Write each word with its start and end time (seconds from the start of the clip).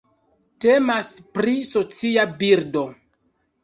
Temas 0.65 1.11
pri 1.37 1.55
socia 1.71 2.29
birdo. 2.43 2.87